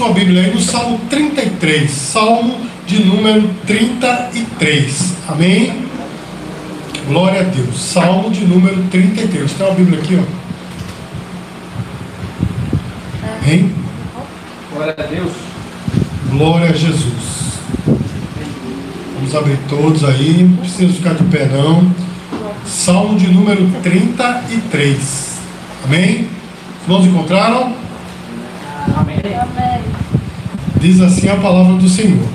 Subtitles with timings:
[0.00, 1.90] sua Bíblia aí no Salmo 33.
[1.90, 2.56] Salmo
[2.86, 5.14] de número 33.
[5.28, 5.84] Amém?
[7.06, 7.78] Glória a Deus.
[7.78, 9.52] Salmo de número 33.
[9.52, 10.24] Tem uma Bíblia aqui, ó.
[13.42, 13.74] Amém?
[14.72, 15.32] Glória a Deus.
[16.30, 17.58] Glória a Jesus.
[19.16, 20.44] Vamos abrir todos aí.
[20.44, 21.94] Não precisa ficar de pé, não.
[22.64, 25.38] Salmo de número 33.
[25.84, 26.26] Amém?
[26.84, 27.79] Irmãos encontraram?
[28.96, 29.20] Amém.
[30.80, 32.26] Diz assim a palavra do Senhor.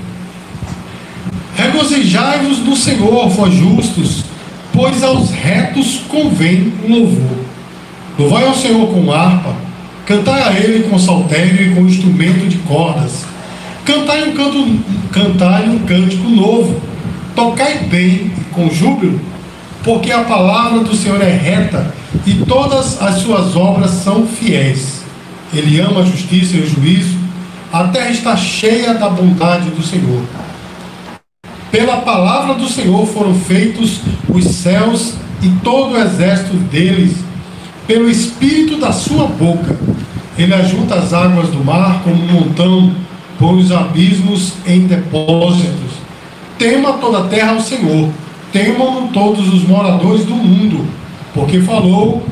[1.56, 4.24] Regozijai-vos no Senhor, vós justos,
[4.72, 7.38] pois aos retos convém o louvor.
[8.18, 9.54] Louvai ao Senhor com harpa,
[10.04, 13.24] cantai a Ele com saltério e com instrumento de cordas.
[13.84, 14.78] Cantai um, canto,
[15.10, 16.80] cantai um cântico novo,
[17.34, 19.20] tocai bem e com júbilo,
[19.82, 21.94] porque a palavra do Senhor é reta
[22.26, 24.95] e todas as suas obras são fiéis.
[25.56, 27.16] Ele ama a justiça e o juízo,
[27.72, 30.22] a terra está cheia da bondade do Senhor.
[31.70, 37.16] Pela palavra do Senhor foram feitos os céus e todo o exército deles,
[37.86, 39.74] pelo espírito da sua boca.
[40.36, 42.94] Ele ajunta as águas do mar como um montão,
[43.38, 45.92] põe os abismos em depósitos.
[46.58, 48.10] Tema toda a terra ao Senhor,
[48.52, 50.86] temam todos os moradores do mundo,
[51.32, 52.26] porque falou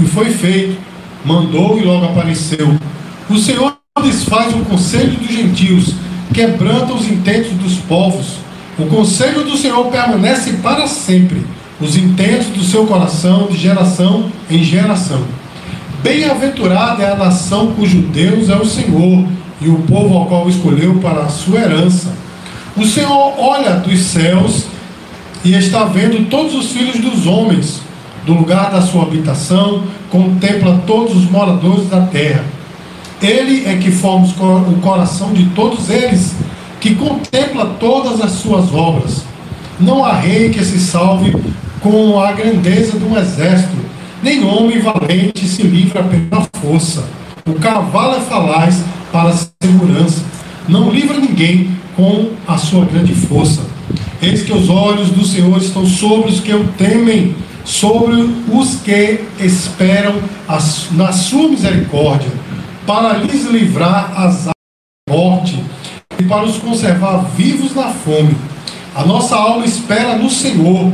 [0.00, 0.89] e foi feito,
[1.24, 2.74] mandou e logo apareceu.
[3.28, 5.94] O Senhor desfaz o conselho dos gentios,
[6.32, 8.38] quebranta os intentos dos povos.
[8.78, 11.44] O conselho do Senhor permanece para sempre,
[11.80, 15.22] os intentos do seu coração de geração em geração.
[16.02, 19.26] Bem-aventurada é a nação cujo Deus é o Senhor
[19.60, 22.12] e o povo ao qual escolheu para a sua herança.
[22.76, 24.64] O Senhor olha dos céus
[25.44, 27.82] e está vendo todos os filhos dos homens,
[28.24, 32.44] do lugar da sua habitação, contempla todos os moradores da terra.
[33.22, 34.26] Ele é que forma
[34.68, 36.34] o coração de todos eles,
[36.80, 39.24] que contempla todas as suas obras.
[39.78, 41.34] Não há rei que se salve
[41.80, 43.76] com a grandeza de um exército,
[44.22, 47.04] nem homem valente se livra pela força.
[47.46, 50.22] O cavalo é falaz para a segurança,
[50.68, 53.62] não livra ninguém com a sua grande força.
[54.22, 57.34] Eis que os olhos do Senhor estão sobre os que o temem,
[57.64, 60.16] sobre os que esperam
[60.92, 62.30] na sua misericórdia,
[62.86, 64.50] para lhes livrar as da
[65.08, 65.62] morte
[66.18, 68.34] e para os conservar vivos na fome.
[68.94, 70.92] A nossa alma espera no Senhor.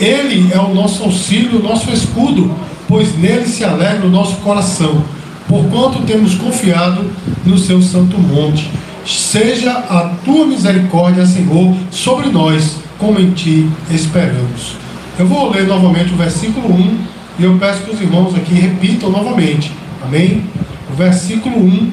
[0.00, 2.54] Ele é o nosso auxílio, o nosso escudo,
[2.86, 5.04] pois nele se alegra o nosso coração,
[5.48, 7.10] porquanto temos confiado
[7.44, 8.70] no seu santo monte.
[9.04, 14.76] Seja a tua misericórdia, Senhor, sobre nós, como em ti esperamos.
[15.18, 16.98] Eu vou ler novamente o versículo 1
[17.40, 19.72] e eu peço que os irmãos aqui repitam novamente.
[20.00, 20.44] Amém?
[20.88, 21.92] O versículo 1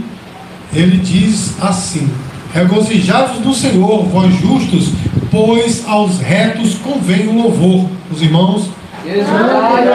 [0.72, 2.08] ele diz assim:
[2.54, 4.92] Regozijados no Senhor, vós justos,
[5.32, 7.90] pois aos retos convém o louvor.
[8.12, 8.70] Os irmãos.
[9.04, 9.88] Exaltai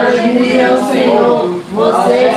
[0.65, 2.33] ao Senhor, vocês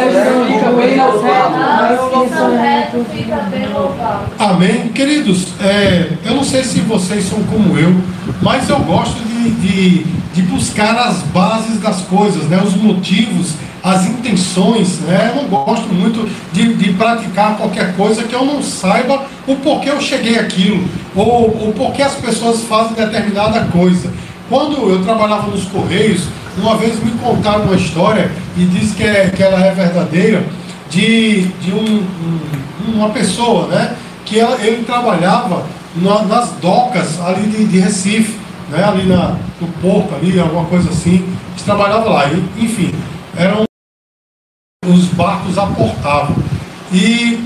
[0.46, 4.26] que são bem louvados, que são retos, fica bem louvado.
[4.38, 4.88] Amém.
[4.88, 7.94] Queridos, é, eu não sei se vocês são como eu,
[8.42, 14.06] mas eu gosto de, de, de buscar as bases das coisas, né, os motivos as
[14.06, 15.30] intenções, né?
[15.30, 19.90] Eu não gosto muito de, de, praticar qualquer coisa que eu não saiba o porquê
[19.90, 24.10] eu cheguei aquilo, ou o porquê as pessoas fazem determinada coisa.
[24.48, 26.22] Quando eu trabalhava nos Correios,
[26.56, 30.42] uma vez me contaram uma história e disse que, é, que ela é verdadeira,
[30.88, 32.06] de, de um,
[32.88, 33.96] um, uma pessoa, né?
[34.24, 38.38] Que ela, ele trabalhava na, nas docas ali de, de Recife,
[38.74, 38.84] né?
[38.84, 41.24] Ali na, no porto, ali, alguma coisa assim.
[41.50, 42.94] Eles trabalhava lá, e, enfim,
[43.36, 43.64] eram
[44.86, 46.36] os barcos aportavam.
[46.92, 47.40] E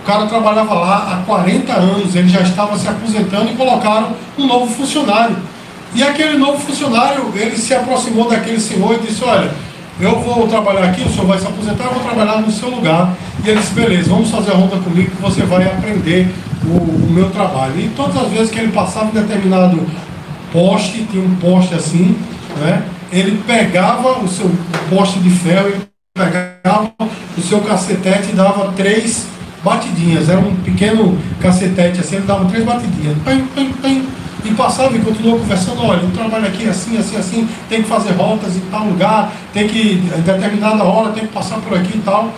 [0.00, 4.46] o cara trabalhava lá há 40 anos, ele já estava se aposentando e colocaram um
[4.46, 5.36] novo funcionário.
[5.94, 9.50] E aquele novo funcionário, ele se aproximou daquele senhor e disse, olha,
[9.98, 13.14] eu vou trabalhar aqui, o senhor vai se aposentar, eu vou trabalhar no seu lugar.
[13.42, 16.28] E ele disse, beleza, vamos fazer a ronda comigo que você vai aprender
[16.64, 17.80] o, o meu trabalho.
[17.80, 19.86] E todas as vezes que ele passava em determinado
[20.52, 22.16] poste, tinha um poste assim,
[22.58, 22.82] né?
[23.12, 24.50] Ele pegava o seu
[24.90, 25.80] poste de ferro e
[26.14, 26.92] pegava
[27.36, 29.26] o seu cacetete e dava três
[29.62, 30.28] batidinhas.
[30.28, 33.16] Era um pequeno cacetete assim, ele dava três batidinhas.
[33.24, 34.08] Pim, pim, pim,
[34.44, 38.12] e passava e continuou conversando, olha, o trabalho aqui assim, assim, assim, tem que fazer
[38.12, 42.02] rotas em tal lugar, tem que, em determinada hora, tem que passar por aqui e
[42.02, 42.32] tal.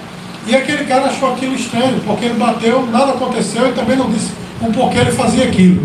[0.46, 4.32] E aquele cara achou aquilo estranho, porque ele bateu, nada aconteceu e também não disse
[4.60, 5.81] o porquê ele fazia aquilo.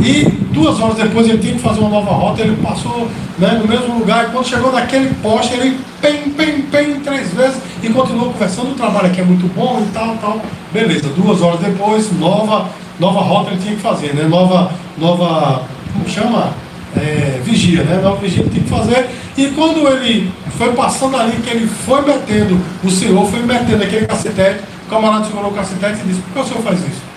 [0.00, 3.08] E duas horas depois ele tinha que fazer uma nova rota, ele passou
[3.38, 7.56] né, no mesmo lugar, e quando chegou naquele poste, ele pem, pem, pem, três vezes
[7.82, 10.40] e continuou conversando, o trabalho aqui é muito bom e tal, tal.
[10.72, 14.24] Beleza, duas horas depois, nova, nova rota ele tinha que fazer, né?
[14.28, 16.52] Nova, nova, como chama?
[16.96, 18.00] É, vigia, né?
[18.02, 19.08] Nova vigia ele tinha que fazer.
[19.36, 24.06] E quando ele foi passando ali, que ele foi metendo, o senhor foi metendo aquele
[24.06, 27.07] cacetete, o camarada segurou o cacetete e disse, por que o senhor faz isso?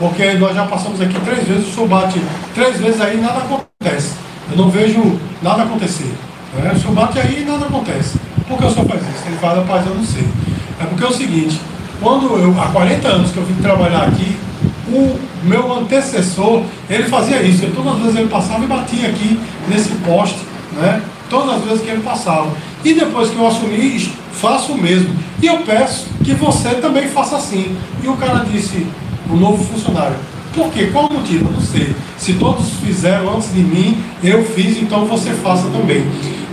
[0.00, 2.18] Porque nós já passamos aqui três vezes, o senhor bate
[2.54, 4.14] três vezes aí e nada acontece.
[4.50, 6.10] Eu não vejo nada acontecer.
[6.54, 6.72] Né?
[6.74, 8.18] O senhor bate aí e nada acontece.
[8.48, 9.26] Por que o senhor faz isso?
[9.26, 10.26] Ele fala, rapaz, eu não sei.
[10.80, 11.60] É porque é o seguinte,
[12.00, 14.38] quando eu, há 40 anos que eu vim trabalhar aqui,
[14.88, 17.64] o meu antecessor, ele fazia isso.
[17.64, 19.38] Eu, todas as vezes ele passava e batia aqui
[19.68, 20.38] nesse poste,
[20.72, 21.02] né?
[21.28, 22.50] Todas as vezes que ele passava.
[22.82, 25.14] E depois que eu assumi, faço o mesmo.
[25.42, 27.76] E eu peço que você também faça assim.
[28.02, 28.86] E o cara disse,
[29.32, 30.16] o novo funcionário,
[30.54, 30.88] por quê?
[30.92, 31.50] Qual o motivo?
[31.50, 31.94] Não sei.
[32.18, 36.04] Se todos fizeram antes de mim, eu fiz, então você faça também.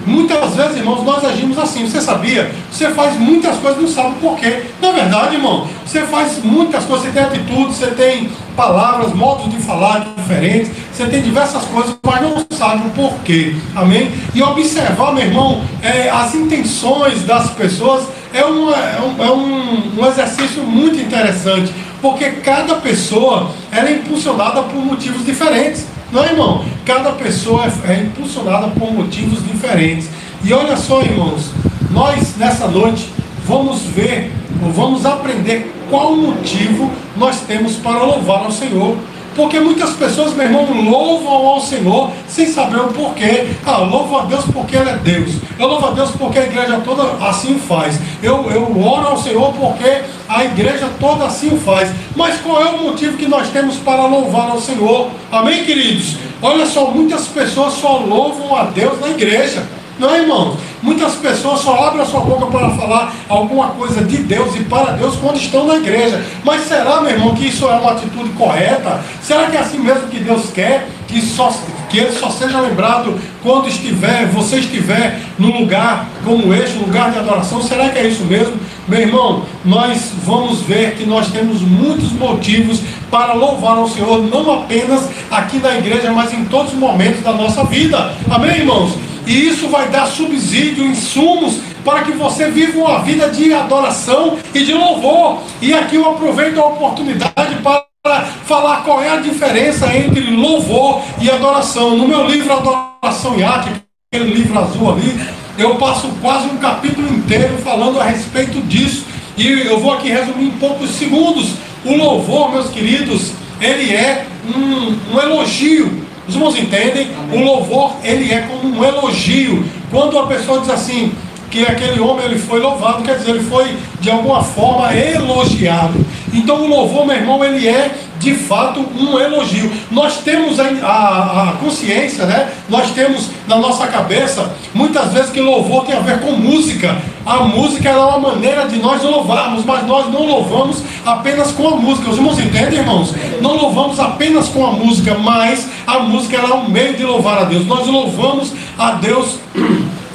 [0.05, 1.85] Muitas vezes, irmãos, nós agimos assim.
[1.85, 2.49] Você sabia?
[2.71, 4.63] Você faz muitas coisas, não sabe por quê.
[4.81, 9.57] Na verdade, irmão, você faz muitas coisas, você tem atitude, você tem palavras, modos de
[9.57, 13.55] falar diferentes, você tem diversas coisas, mas não sabe o porquê.
[13.75, 14.11] Amém?
[14.33, 19.99] E observar, meu irmão, é, as intenções das pessoas é, uma, é, um, é um,
[19.99, 25.85] um exercício muito interessante, porque cada pessoa ela é impulsionada por motivos diferentes.
[26.11, 26.65] Não, irmão?
[26.85, 30.09] Cada pessoa é, é impulsionada por motivos diferentes.
[30.43, 31.51] E olha só, irmãos,
[31.91, 33.09] nós nessa noite
[33.45, 34.31] vamos ver,
[34.73, 38.97] vamos aprender qual motivo nós temos para louvar ao Senhor.
[39.37, 43.45] Porque muitas pessoas, meu irmão, louvam ao Senhor sem saber o porquê.
[43.63, 45.35] Ah, louvo a Deus porque Ele é Deus.
[45.59, 47.99] Eu louvo a Deus porque a igreja toda assim faz.
[48.23, 51.91] Eu, eu oro ao Senhor porque a igreja toda assim faz.
[52.15, 55.11] Mas qual é o motivo que nós temos para louvar ao Senhor?
[55.31, 56.15] Amém, queridos?
[56.41, 59.63] Olha só, muitas pessoas só louvam a Deus na igreja.
[59.99, 60.57] Não é, irmãos?
[60.87, 64.93] Muitas pessoas só abrem a sua boca para falar alguma coisa de Deus e para
[64.93, 66.23] Deus quando estão na igreja.
[66.45, 69.01] Mas será, meu irmão, que isso é uma atitude correta?
[69.21, 70.87] Será que é assim mesmo que Deus quer?
[71.05, 71.53] Que, só,
[71.89, 77.19] que ele só seja lembrado quando estiver, você estiver num lugar como este, lugar de
[77.19, 77.61] adoração?
[77.61, 78.53] Será que é isso mesmo?
[78.87, 82.79] Meu irmão, nós vamos ver que nós temos muitos motivos
[83.11, 87.33] para louvar ao Senhor, não apenas aqui na igreja, mas em todos os momentos da
[87.33, 88.13] nossa vida.
[88.29, 89.06] Amém, irmãos?
[89.27, 94.63] E isso vai dar subsídio, insumos, para que você viva uma vida de adoração e
[94.63, 95.41] de louvor.
[95.61, 101.29] E aqui eu aproveito a oportunidade para falar qual é a diferença entre louvor e
[101.29, 101.97] adoração.
[101.97, 103.69] No meu livro Adoração e Arte,
[104.13, 105.19] aquele livro azul ali,
[105.57, 109.05] eu passo quase um capítulo inteiro falando a respeito disso.
[109.37, 111.51] E eu vou aqui resumir em poucos segundos.
[111.83, 114.25] O louvor, meus queridos, ele é
[114.55, 117.07] um, um elogio os irmãos entendem?
[117.31, 119.65] O louvor, ele é como um elogio.
[119.89, 121.13] Quando a pessoa diz assim,
[121.49, 126.05] que aquele homem ele foi louvado, quer dizer, ele foi de alguma forma elogiado.
[126.37, 129.71] Então o louvor, meu irmão, ele é de fato um elogio.
[129.89, 132.51] Nós temos a, a, a, consciência, né?
[132.69, 136.95] Nós temos na nossa cabeça muitas vezes que louvor tem a ver com música.
[137.25, 141.75] A música é uma maneira de nós louvarmos, mas nós não louvamos apenas com a
[141.75, 142.11] música.
[142.11, 143.13] Os irmãos entendem, irmãos?
[143.41, 147.43] Não louvamos apenas com a música, mas a música é um meio de louvar a
[147.45, 147.65] Deus.
[147.65, 149.39] Nós louvamos a Deus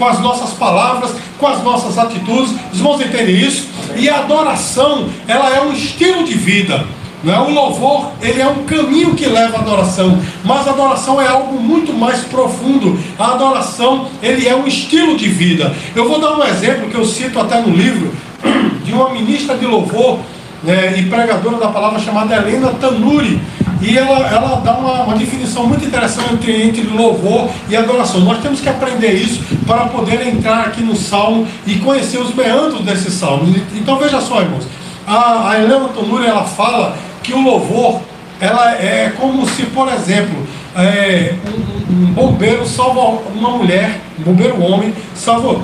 [0.02, 2.52] com as nossas palavras, com as nossas atitudes.
[2.72, 3.68] Os irmãos entendem isso?
[3.94, 6.84] E a adoração, ela é um estilo de vida.
[7.22, 7.38] Não é?
[7.38, 11.60] O louvor, ele é um caminho que leva à adoração, mas a adoração é algo
[11.60, 12.98] muito mais profundo.
[13.16, 15.72] A adoração, ele é um estilo de vida.
[15.94, 18.12] Eu vou dar um exemplo que eu cito até no livro
[18.84, 20.18] de uma ministra de louvor
[20.64, 23.40] né, e pregadora da palavra chamada Helena Tanuri.
[23.82, 28.20] E ela, ela dá uma, uma definição muito interessante entre, louvor e adoração.
[28.20, 32.82] Nós temos que aprender isso para poder entrar aqui no salmo e conhecer os meandros
[32.82, 33.52] desse salmo.
[33.74, 34.66] Então veja só, irmãos.
[35.04, 38.00] A, a Helena Tanuri ela fala que o louvor
[38.40, 40.46] ela é como se, por exemplo,
[40.76, 45.60] é, um, um, bombeiro salva uma mulher, um bombeiro homem, salva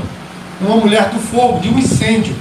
[0.61, 2.35] uma mulher do fogo, de um incêndio.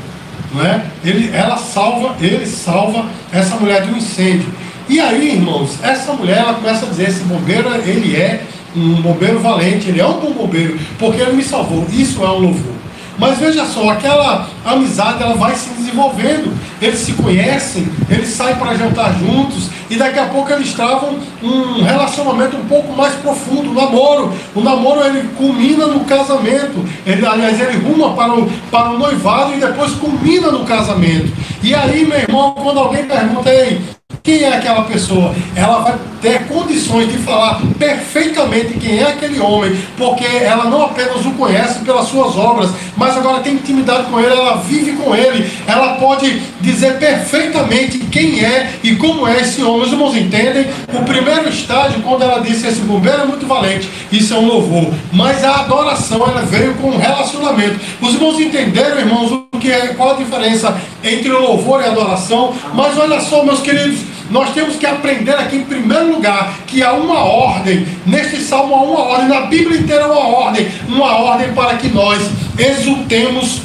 [0.53, 0.85] Não é?
[1.03, 4.51] ele, ela salva, ele salva essa mulher de um incêndio.
[4.89, 8.41] E aí, irmãos, essa mulher ela começa a dizer, esse bombeiro, ele é
[8.75, 11.85] um bombeiro valente, ele é um bom bombeiro, porque ele me salvou.
[11.91, 12.77] Isso é um louvor.
[13.17, 16.55] Mas veja só, aquela amizade ela vai se desenvolvendo.
[16.79, 21.81] Eles se conhecem, eles saem para jantar juntos e daqui a pouco eles travam um
[21.81, 24.31] relacionamento um pouco mais profundo, o namoro.
[24.53, 26.85] O namoro ele culmina no casamento.
[27.05, 31.33] Ele, aliás, ele ruma para o, para o noivado e depois culmina no casamento.
[31.63, 33.81] E aí, meu irmão, quando alguém pergunta, ei,
[34.23, 35.33] quem é aquela pessoa?
[35.55, 41.25] Ela vai ter condições de falar perfeitamente quem é aquele homem, porque ela não apenas
[41.25, 45.49] o conhece pelas suas obras, mas agora tem intimidade com ele, ela vive com ele,
[45.67, 49.83] ela pode dizer perfeitamente quem é e como é esse homem.
[49.83, 50.65] Os irmãos entendem?
[50.93, 54.93] O primeiro estágio, quando ela disse esse bombeiro é muito valente, isso é um louvor,
[55.11, 57.79] mas a adoração ela veio com um relacionamento.
[58.01, 62.53] Os irmãos entenderam, irmãos, o que é, qual a diferença entre louvor e adoração?
[62.73, 66.93] Mas olha só, meus queridos, nós temos que aprender aqui em primeiro lugar que há
[66.93, 71.53] uma ordem, neste salmo há uma ordem, na Bíblia inteira há uma ordem, uma ordem
[71.53, 72.21] para que nós
[72.57, 73.61] exultemos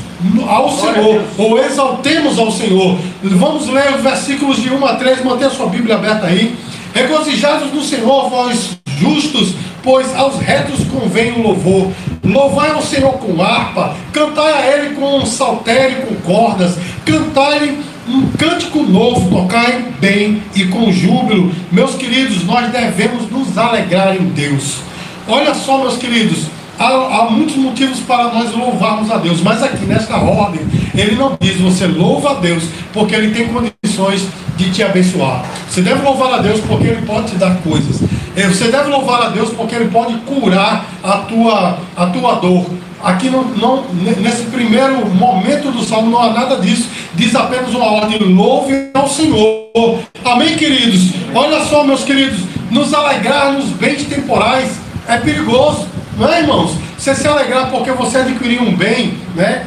[0.46, 2.98] ao Senhor, ou exaltemos ao Senhor.
[3.22, 6.54] Vamos ler os versículos de 1 a 3, mantenha a sua Bíblia aberta aí.
[6.94, 11.90] Regozijados no Senhor, vós justos, pois aos retos convém o louvor.
[12.22, 17.78] Louvai ao Senhor com harpa, cantai a Ele com saltério, com cordas, cantai
[18.08, 21.52] um cântico novo, tocai bem e com júbilo.
[21.70, 24.78] Meus queridos, nós devemos nos alegrar em Deus.
[25.28, 26.46] Olha só, meus queridos,
[26.78, 30.60] há, há, muitos motivos para nós louvarmos a Deus, mas aqui nesta ordem,
[30.94, 34.26] ele não diz você louva a Deus porque ele tem condições
[34.56, 35.44] de te abençoar.
[35.68, 38.02] Você deve louvar a Deus porque ele pode te dar coisas.
[38.36, 42.66] Eh, você deve louvar a Deus porque ele pode curar a tua, a tua dor.
[43.02, 43.84] Aqui não, não,
[44.20, 46.88] nesse primeiro momento do salmo não há nada disso.
[47.14, 49.98] Diz apenas uma ordem: louve ao Senhor.
[50.24, 51.12] Amém, queridos?
[51.34, 55.88] Olha só, meus queridos, nos alegrar nos bens temporais é perigoso,
[56.18, 56.76] não é, irmãos?
[56.98, 59.66] Você se alegrar porque você adquiriu um bem, né?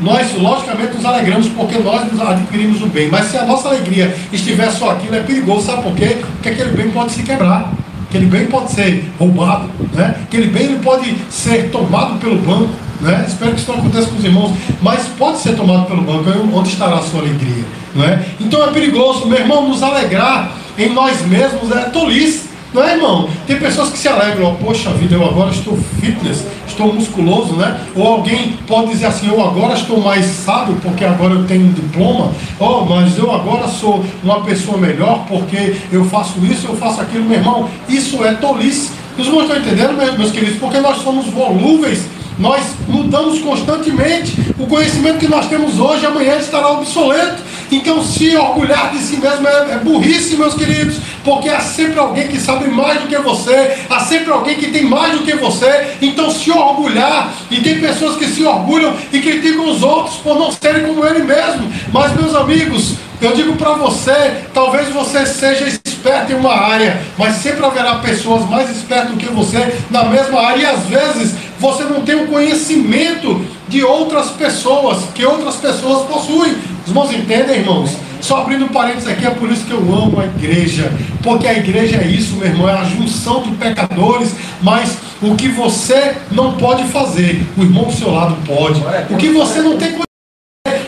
[0.00, 3.08] Nós, logicamente, nos alegramos porque nós adquirimos o bem.
[3.10, 5.66] Mas se a nossa alegria estiver só aquilo, é perigoso.
[5.66, 6.18] Sabe por quê?
[6.34, 7.72] Porque aquele bem pode se quebrar.
[8.08, 10.14] Aquele bem pode ser roubado, né?
[10.22, 12.70] aquele bem ele pode ser tomado pelo banco.
[13.00, 13.24] Né?
[13.26, 16.68] Espero que isso não aconteça com os irmãos, mas pode ser tomado pelo banco, onde
[16.68, 17.64] estará a sua alegria.
[17.94, 18.24] Né?
[18.40, 22.45] Então é perigoso, meu irmão, nos alegrar em nós mesmos é tolice.
[22.76, 23.26] Não é, irmão?
[23.46, 27.80] Tem pessoas que se alegram, poxa vida, eu agora estou fitness, estou musculoso, né?
[27.94, 31.72] Ou alguém pode dizer assim, eu agora estou mais sábio porque agora eu tenho um
[31.72, 37.00] diploma, oh, mas eu agora sou uma pessoa melhor porque eu faço isso, eu faço
[37.00, 37.66] aquilo, meu irmão.
[37.88, 38.90] Isso é tolice.
[39.16, 40.58] Os irmãos estão entendendo, meus queridos?
[40.58, 42.04] Porque nós somos volúveis
[42.38, 44.34] nós mudamos constantemente.
[44.58, 47.42] O conhecimento que nós temos hoje, amanhã estará obsoleto.
[47.70, 52.28] Então, se orgulhar de si mesmo é, é burrice, meus queridos, porque há sempre alguém
[52.28, 55.96] que sabe mais do que você, há sempre alguém que tem mais do que você.
[56.00, 60.52] Então, se orgulhar, e tem pessoas que se orgulham e criticam os outros por não
[60.52, 61.68] serem como ele mesmo.
[61.92, 67.34] Mas, meus amigos, eu digo para você, talvez você seja esperto em uma área, mas
[67.36, 71.82] sempre haverá pessoas mais espertas do que você na mesma área, e às vezes você
[71.82, 76.54] não tem o conhecimento de outras pessoas, que outras pessoas possuem.
[76.84, 78.05] Os irmãos entendem, irmãos?
[78.26, 80.92] Só abrindo parênteses aqui, é por isso que eu amo a igreja.
[81.22, 85.46] Porque a igreja é isso, meu irmão, é a junção de pecadores, mas o que
[85.46, 88.82] você não pode fazer, o irmão do seu lado pode.
[89.10, 89.94] O que você não tem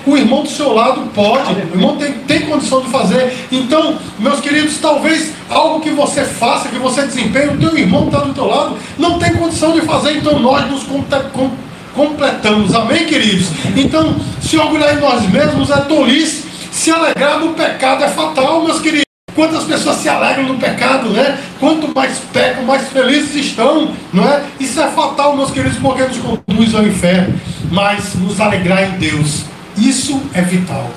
[0.05, 3.33] o irmão do seu lado pode, o irmão tem, tem condição de fazer.
[3.53, 8.19] Então, meus queridos, talvez algo que você faça, que você desempenhe, o teu irmão está
[8.19, 10.83] do teu lado, não tem condição de fazer, então nós nos
[11.95, 12.75] completamos.
[12.75, 13.51] Amém, queridos?
[13.77, 16.48] Então, se orgulhar em nós mesmos é tolice.
[16.79, 19.03] Se alegrar no pecado é fatal, meus queridos.
[19.35, 21.37] Quantas pessoas se alegram no pecado, né?
[21.59, 24.45] Quanto mais pecam, mais felizes estão, não é?
[24.61, 27.35] Isso é fatal, meus queridos, porque nos conduz ao inferno.
[27.69, 29.43] Mas nos alegrar em Deus
[29.77, 30.89] isso é vital.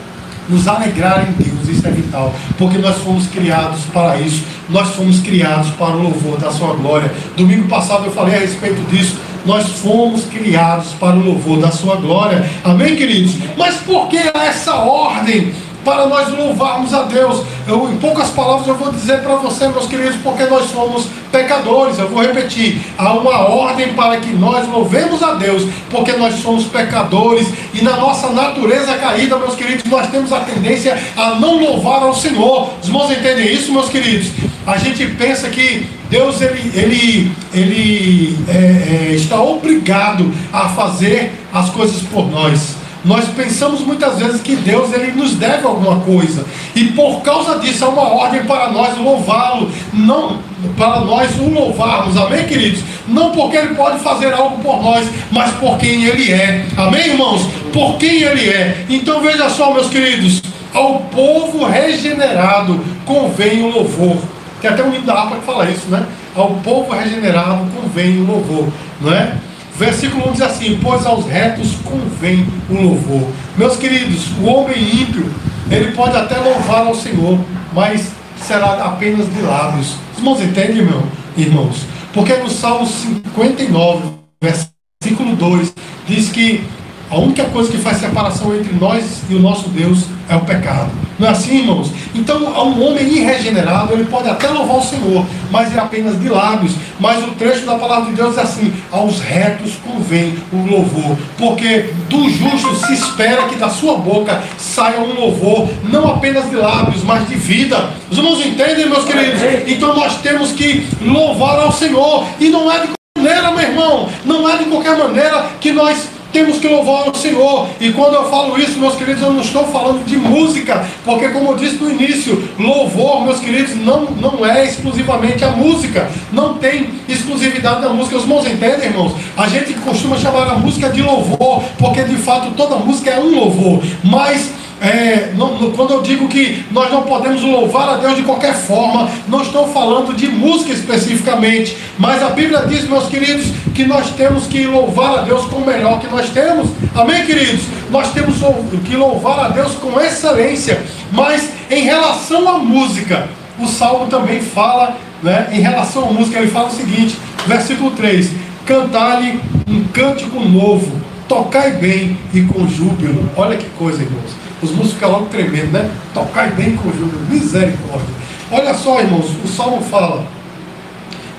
[0.47, 2.31] Nos alegrar em Deus, isso é vital.
[2.59, 4.43] Porque nós fomos criados para isso.
[4.69, 7.11] Nós fomos criados para o louvor da Sua glória.
[7.35, 9.17] Domingo passado eu falei a respeito disso.
[9.47, 12.47] Nós fomos criados para o louvor da Sua glória.
[12.63, 13.33] Amém, queridos?
[13.57, 15.51] Mas por que essa ordem?
[15.83, 17.43] Para nós louvarmos a Deus.
[17.67, 21.97] Eu, em poucas palavras eu vou dizer para você, meus queridos, porque nós somos pecadores.
[21.97, 26.65] Eu vou repetir: há uma ordem para que nós louvemos a Deus, porque nós somos
[26.65, 32.03] pecadores e na nossa natureza caída, meus queridos, nós temos a tendência a não louvar
[32.03, 32.69] ao Senhor.
[32.81, 34.31] Os irmãos entendem isso, meus queridos?
[34.65, 41.69] A gente pensa que Deus ele, ele, ele é, é, está obrigado a fazer as
[41.69, 42.80] coisas por nós.
[43.03, 46.45] Nós pensamos muitas vezes que Deus ele nos deve alguma coisa.
[46.75, 50.39] E por causa disso é uma ordem para nós louvá-lo, não
[50.77, 52.15] para nós o louvarmos.
[52.15, 52.83] Amém, queridos?
[53.07, 56.65] Não porque ele pode fazer algo por nós, mas por quem ele é.
[56.77, 57.41] Amém, irmãos?
[57.73, 58.85] Por quem ele é.
[58.87, 60.41] Então veja só, meus queridos,
[60.73, 64.17] ao povo regenerado convém o louvor.
[64.61, 66.05] Tem até um hino da harpa que fala isso, né?
[66.35, 68.67] Ao povo regenerado convém o louvor,
[69.01, 69.33] não é?
[69.81, 73.27] Versículo 1 diz assim: Pois aos retos convém o louvor.
[73.57, 75.27] Meus queridos, o homem ímpio,
[75.71, 77.39] ele pode até louvar ao Senhor,
[77.73, 79.95] mas será apenas de lábios.
[80.13, 81.03] Os irmãos entendem, irmão?
[81.35, 81.77] irmãos?
[82.13, 84.03] Porque no Salmo 59,
[84.39, 85.73] versículo 2,
[86.07, 86.63] diz que
[87.11, 90.89] a única coisa que faz separação entre nós e o nosso Deus é o pecado.
[91.19, 91.91] Não é assim, irmãos?
[92.15, 96.71] Então, um homem irregenerado, ele pode até louvar o Senhor, mas é apenas de lábios.
[97.01, 101.89] Mas o trecho da palavra de Deus é assim: aos retos convém o louvor, porque
[102.09, 107.03] do justo se espera que da sua boca saia um louvor, não apenas de lábios,
[107.03, 107.89] mas de vida.
[108.09, 109.41] Os irmãos entendem, meus queridos?
[109.67, 114.09] Então, nós temos que louvar ao Senhor, e não é de qualquer maneira, meu irmão,
[114.23, 117.67] não é de qualquer maneira que nós temos que louvar o Senhor.
[117.79, 121.51] E quando eu falo isso, meus queridos, eu não estou falando de música, porque como
[121.51, 126.09] eu disse no início, louvor, meus queridos, não, não é exclusivamente a música.
[126.31, 128.17] Não tem exclusividade da música.
[128.17, 129.13] Os irmãos entendem, irmãos?
[129.35, 133.35] A gente costuma chamar a música de louvor, porque de fato toda música é um
[133.35, 133.83] louvor.
[134.03, 138.55] Mas é, não, quando eu digo que nós não podemos louvar a Deus de qualquer
[138.55, 143.45] forma, não estou falando de música especificamente, mas a Bíblia diz, meus queridos,
[143.75, 146.67] que nós temos que louvar a Deus com o melhor que nós temos.
[146.95, 147.61] Amém, queridos?
[147.91, 148.37] Nós temos
[148.83, 150.81] que louvar a Deus com excelência.
[151.11, 156.49] Mas em relação à música, o Salmo também fala, né, em relação à música, ele
[156.49, 158.31] fala o seguinte, versículo 3:
[158.65, 163.29] Cantar-lhe um cântico novo, tocai bem e com júbilo.
[163.37, 164.40] Olha que coisa, irmãos.
[164.61, 165.89] Os músicos ficam logo tremendo, né?
[166.13, 168.13] Tocai bem com júbilo, misericórdia.
[168.51, 170.25] Olha só, irmãos, o Salmo fala: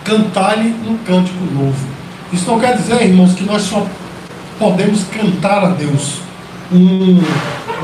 [0.05, 1.87] cantar-lhe um cântico novo.
[2.33, 3.87] Isso não quer dizer, irmãos, que nós só
[4.59, 6.21] podemos cantar a Deus.
[6.73, 7.21] Um,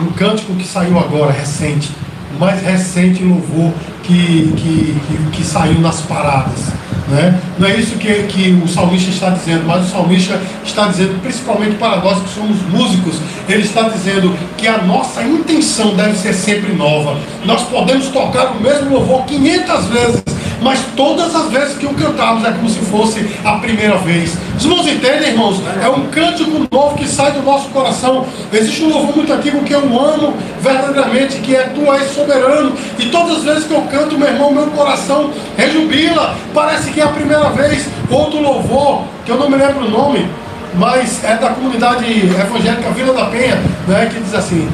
[0.01, 1.91] um cântico que saiu agora, recente,
[2.35, 6.73] o mais recente louvor que, que, que, que saiu nas paradas.
[7.11, 7.41] Né?
[7.59, 11.77] Não é isso que, que o salmista está dizendo, mas o salmista está dizendo, principalmente
[11.77, 13.17] para nós que somos músicos,
[13.49, 17.19] ele está dizendo que a nossa intenção deve ser sempre nova.
[17.45, 20.23] Nós podemos tocar o mesmo louvor 500 vezes,
[20.61, 24.37] mas todas as vezes que o cantamos é como se fosse a primeira vez.
[24.57, 25.63] Os irmãos entendem, irmãos?
[25.83, 28.27] É um cântico novo que sai do nosso coração.
[28.53, 32.73] Existe um louvor muito antigo que eu amo verdadeiramente, que é Tu és soberano.
[32.99, 36.35] E todas as vezes que eu canto, meu irmão, meu coração rejubila.
[36.53, 37.87] Parece que é a primeira vez.
[38.11, 40.29] Outro louvor, que eu não me lembro o nome,
[40.75, 44.69] mas é da comunidade evangélica Vila da Penha, né, que diz assim,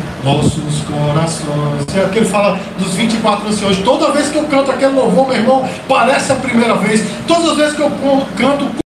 [0.95, 1.97] nossos corações.
[1.97, 3.79] É que ele fala dos 24 anciões.
[3.79, 7.05] Toda vez que eu canto aquele louvor, meu irmão, parece a primeira vez.
[7.27, 7.91] Todas as vezes que eu
[8.37, 8.85] canto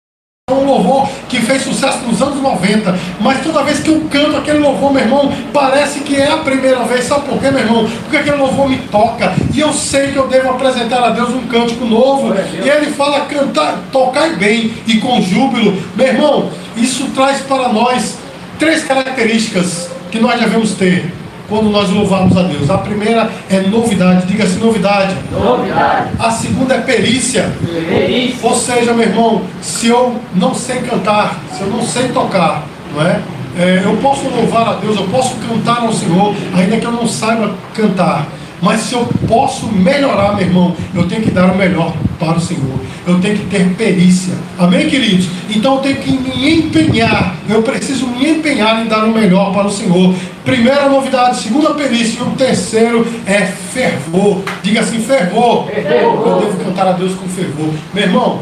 [0.50, 4.60] um louvor que fez sucesso nos anos 90, mas toda vez que eu canto aquele
[4.60, 7.04] louvor, meu irmão, parece que é a primeira vez.
[7.04, 7.90] Sabe por quê, meu irmão?
[8.04, 11.46] Porque aquele louvor me toca e eu sei que eu devo apresentar a Deus um
[11.48, 12.34] cântico novo.
[12.64, 15.84] E ele fala cantar, tocar bem e com júbilo.
[15.98, 18.18] Meu irmão, isso traz para nós
[18.58, 21.12] três características que nós devemos ter
[21.48, 22.70] quando nós louvamos a Deus.
[22.70, 25.16] A primeira é novidade, diga-se novidade.
[25.32, 26.10] Novidade.
[26.20, 27.52] A segunda é perícia.
[27.88, 28.48] Perícia.
[28.48, 33.02] Ou seja, meu irmão, se eu não sei cantar, se eu não sei tocar, não
[33.06, 33.22] é?
[33.58, 37.08] é eu posso louvar a Deus, eu posso cantar ao Senhor, ainda que eu não
[37.08, 38.28] saiba cantar.
[38.62, 42.42] Mas se eu posso melhorar, meu irmão, eu tenho que dar o melhor para o
[42.42, 42.80] Senhor.
[43.06, 44.34] Eu tenho que ter perícia.
[44.58, 45.30] Amém, queridos?
[45.50, 47.36] Então eu tenho que me empenhar.
[47.48, 50.14] Eu preciso me empenhar em dar o melhor para o Senhor.
[50.44, 52.20] Primeira novidade, segunda perícia.
[52.20, 54.42] E o terceiro é fervor.
[54.64, 55.68] Diga assim, fervor.
[55.68, 56.28] Fervor.
[56.28, 57.70] Eu devo cantar a Deus com fervor.
[57.94, 58.40] Meu irmão,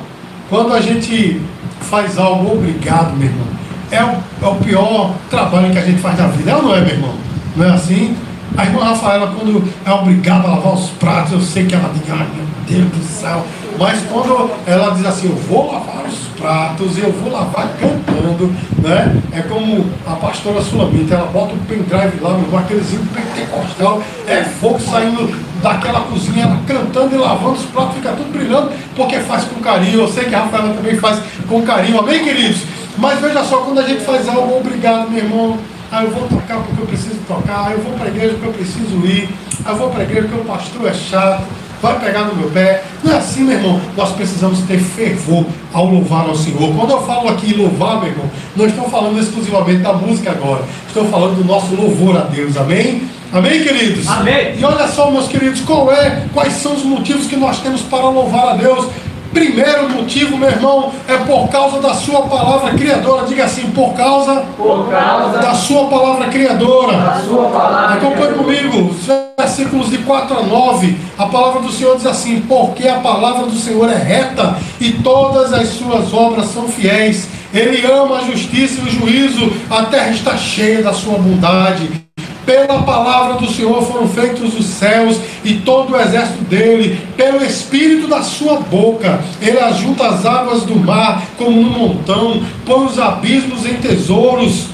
[0.50, 1.42] quando a gente
[1.82, 3.48] faz algo obrigado, meu irmão,
[3.92, 6.52] é o, é o pior trabalho que a gente faz na vida.
[6.52, 7.14] É ou não é, meu irmão?
[7.56, 8.16] Não é assim?
[8.58, 12.04] A irmã Rafaela, quando é obrigada a lavar os pratos, eu sei que ela diz,
[12.10, 13.46] ai meu Deus do céu.
[13.78, 19.22] Mas quando ela diz assim, eu vou lavar os pratos, eu vou lavar cantando, né?
[19.34, 24.80] É como a pastora Sulamita, ela bota o pendrive lá, meu aquelezinho pentecostal, é fogo
[24.80, 29.60] saindo daquela cozinha, ela cantando e lavando os pratos, fica tudo brilhando, porque faz com
[29.60, 30.00] carinho.
[30.00, 32.62] Eu sei que a Rafaela também faz com carinho, amém, queridos?
[32.98, 35.58] Mas veja só, quando a gente faz algo, obrigado, meu irmão
[35.96, 38.48] ah, eu vou tocar porque eu preciso tocar, ah, eu vou para a igreja porque
[38.48, 39.30] eu preciso ir,
[39.64, 41.46] ah, eu vou para a igreja porque o pastor é chato,
[41.82, 42.84] vai pegar no meu pé.
[43.02, 43.82] Não é assim, meu irmão.
[43.96, 46.74] Nós precisamos ter fervor ao louvar ao Senhor.
[46.76, 50.64] Quando eu falo aqui louvar, meu irmão, não estou falando exclusivamente da música agora.
[50.88, 52.58] Estou falando do nosso louvor a Deus.
[52.58, 53.04] Amém?
[53.32, 54.08] Amém, queridos?
[54.08, 54.56] Amém.
[54.58, 58.10] E olha só, meus queridos, qual é, quais são os motivos que nós temos para
[58.10, 58.88] louvar a Deus?
[59.36, 63.26] Primeiro motivo, meu irmão, é por causa da sua palavra criadora.
[63.26, 66.96] Diga assim, por causa, Por causa da sua palavra criadora.
[66.96, 67.96] da sua palavra.
[67.96, 69.06] Acompanhe comigo, os
[69.38, 70.98] versículos de 4 a 9.
[71.18, 75.52] A palavra do Senhor diz assim: Porque a palavra do Senhor é reta e todas
[75.52, 77.28] as suas obras são fiéis.
[77.54, 82.05] Ele ama a justiça e o juízo, a terra está cheia da sua bondade.
[82.46, 88.08] Pela palavra do Senhor foram feitos os céus e todo o exército dele, pelo espírito
[88.08, 89.20] da sua boca.
[89.42, 94.68] Ele ajunta as águas do mar como um montão, põe os abismos em tesouros.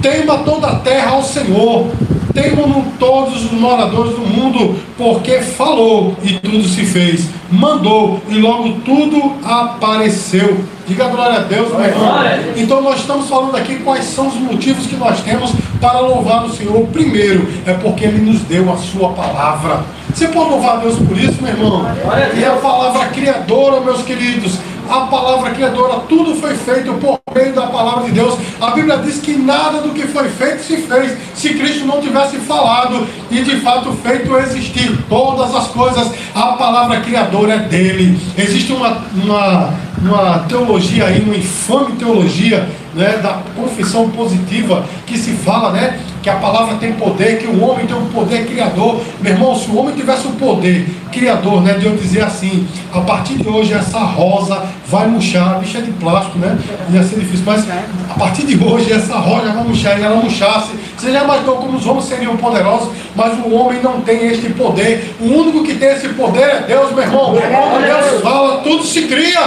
[0.00, 1.90] Tema toda a terra ao Senhor,
[2.32, 8.80] temam todos os moradores do mundo, porque falou e tudo se fez, mandou e logo
[8.84, 10.58] tudo apareceu.
[10.86, 12.14] Diga glória a Deus, meu irmão.
[12.56, 16.50] Então nós estamos falando aqui quais são os motivos que nós temos para louvar o
[16.50, 16.84] Senhor.
[16.88, 19.84] Primeiro é porque Ele nos deu a sua palavra.
[20.12, 21.86] Você pode louvar a Deus por isso, meu irmão?
[22.36, 24.58] E a palavra criadora, meus queridos,
[24.90, 28.36] a palavra criadora, tudo foi feito por meio da palavra de Deus.
[28.60, 32.38] A Bíblia diz que nada do que foi feito se fez se Cristo não tivesse
[32.38, 36.10] falado e de fato feito existir todas as coisas.
[36.34, 38.20] A palavra criadora é dele.
[38.36, 45.30] Existe uma, uma, uma teologia aí, uma infame teologia né, da confissão positiva que se
[45.32, 46.00] fala, né?
[46.22, 49.00] Que a palavra tem poder, que o homem tem um poder criador.
[49.20, 52.66] Meu irmão, se o homem tivesse o um poder criador, né, de eu dizer assim,
[52.92, 56.58] a partir de hoje essa rosa vai murchar, a bicha é de plástico, né?
[56.92, 60.70] Ia ser difícil, mas a partir de hoje essa rosa vai murchar e ela murchasse.
[60.96, 65.14] Você já imaginou como os homens seriam poderosos, mas o homem não tem este poder.
[65.20, 67.34] O único que tem esse poder é Deus, meu irmão.
[67.34, 69.40] Quando Deus fala, tudo se cria.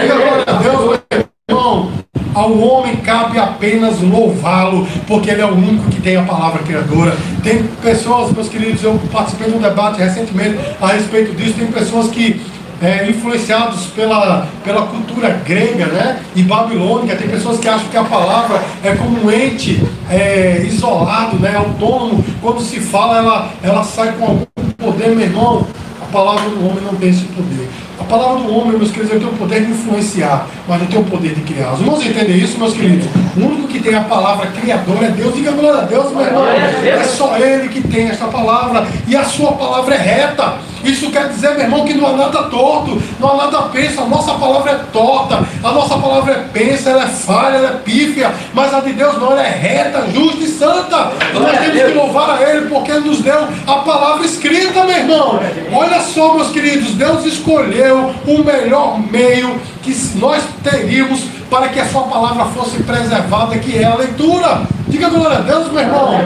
[0.00, 2.03] Diga glória a Deus, meu irmão.
[2.34, 7.16] Ao homem cabe apenas louvá-lo, porque ele é o único que tem a palavra criadora.
[7.42, 11.54] Tem pessoas, meus queridos, eu participei de um debate recentemente a respeito disso.
[11.54, 12.40] Tem pessoas que
[12.82, 17.16] é, influenciados pela, pela cultura grega né, e babilônica.
[17.16, 22.24] Tem pessoas que acham que a palavra é como um ente é, isolado, né, autônomo.
[22.42, 24.44] Quando se fala, ela, ela sai com algum
[24.76, 25.66] poder, irmão.
[26.02, 27.68] A palavra do homem não tem esse poder.
[28.04, 31.04] A palavra do homem, meus queridos, tem o poder de influenciar, mas não tem o
[31.04, 31.72] poder de criar.
[31.72, 33.08] Os irmãos entendem isso, meus queridos?
[33.34, 35.34] O único que tem a palavra criadora é Deus.
[35.34, 36.44] Diga glória a Deus, meu irmão.
[36.46, 38.86] É só Ele que tem esta palavra.
[39.08, 40.58] E a sua palavra é reta.
[40.84, 44.02] Isso quer dizer, meu irmão, que não há nada torto, não há nada pensa.
[44.02, 47.76] A nossa palavra é torta, a nossa palavra é pensa, ela é falha, ela é
[47.76, 48.32] pífia.
[48.52, 51.12] Mas a de Deus não, ela é reta, justa e santa.
[51.32, 55.40] Nós temos que louvar a Ele porque Ele nos deu a palavra escrita, meu irmão.
[55.72, 61.86] Olha só, meus queridos, Deus escolheu o melhor meio que nós teríamos para que a
[61.86, 64.62] sua palavra fosse preservada, que é a leitura.
[64.88, 66.20] Diga glória a Deus, meu irmão.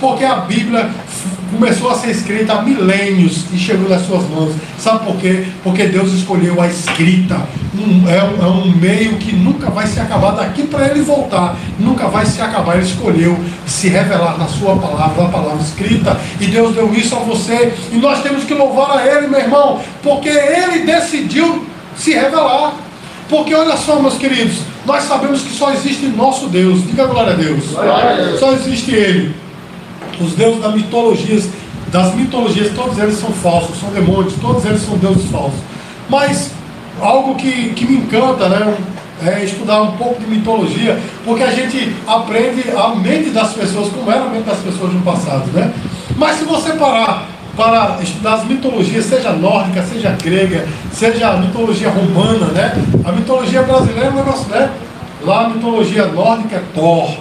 [0.00, 0.90] Porque a Bíblia
[1.52, 4.54] começou a ser escrita há milênios e chegou nas suas mãos.
[4.78, 5.44] Sabe por quê?
[5.62, 7.40] Porque Deus escolheu a escrita.
[7.74, 11.56] Um, é, um, é, um, meio que nunca vai se acabar daqui para ele voltar.
[11.78, 12.76] Nunca vai se acabar.
[12.76, 16.18] Ele escolheu se revelar na sua palavra, na palavra escrita.
[16.40, 17.72] E Deus deu isso a você.
[17.92, 22.74] E nós temos que louvar a Ele, meu irmão, porque Ele decidiu se revelar.
[23.28, 26.86] Porque olha só, meus queridos, nós sabemos que só existe nosso Deus.
[26.86, 27.66] Diga glória a Deus.
[27.66, 28.40] Glória a Deus.
[28.40, 29.41] Só existe Ele.
[30.22, 31.48] Os deuses das mitologias,
[31.90, 35.58] das mitologias, todos eles são falsos, são demônios, todos eles são deuses falsos.
[36.08, 36.50] Mas
[37.00, 38.76] algo que, que me encanta, né?
[39.24, 44.10] É estudar um pouco de mitologia, porque a gente aprende a mente das pessoas, como
[44.10, 45.72] era a mente das pessoas no passado, né?
[46.16, 51.90] Mas se você parar para estudar as mitologias, seja nórdica, seja grega, seja a mitologia
[51.90, 52.72] romana, né?
[53.04, 54.70] A mitologia brasileira é um negócio, né?
[55.24, 57.16] Lá a mitologia nórdica é Thor,